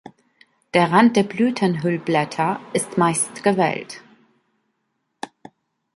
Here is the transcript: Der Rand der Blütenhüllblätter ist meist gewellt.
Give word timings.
Der 0.73 0.91
Rand 0.91 1.15
der 1.15 1.21
Blütenhüllblätter 1.21 2.59
ist 2.73 2.97
meist 2.97 3.43
gewellt. 3.43 4.01